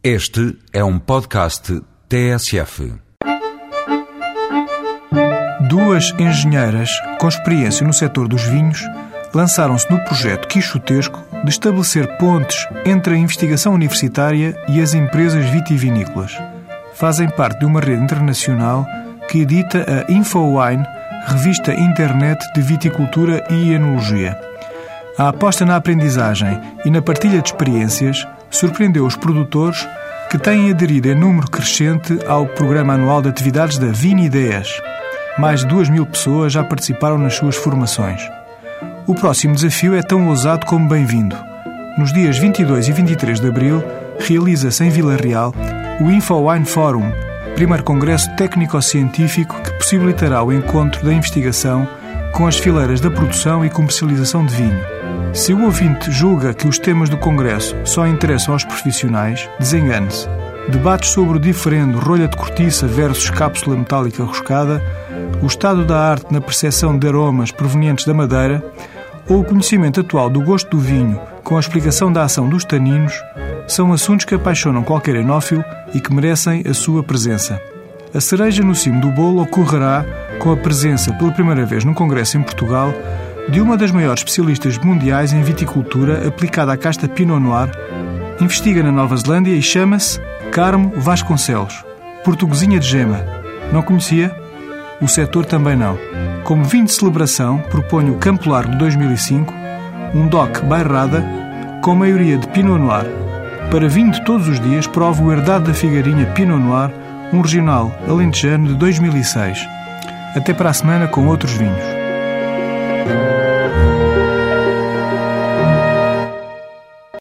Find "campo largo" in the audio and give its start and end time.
98.18-98.72